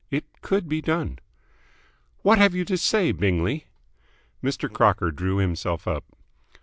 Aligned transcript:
It 0.09 0.41
could 0.41 0.67
be 0.67 0.81
done.... 0.81 1.19
"What 2.23 2.39
have 2.39 2.55
you 2.55 2.65
to 2.65 2.75
say, 2.75 3.11
Bingley?" 3.11 3.67
Mr. 4.43 4.67
Crocker 4.67 5.11
drew 5.11 5.37
himself 5.37 5.87
up. 5.87 6.05